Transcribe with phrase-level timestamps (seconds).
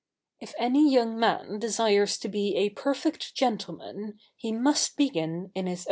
[0.39, 5.71] If any young man desires to be a perfect gentleman, he must begin in his
[5.77, 5.79] own home.